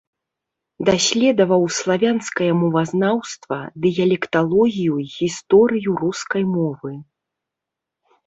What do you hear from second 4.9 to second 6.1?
і гісторыю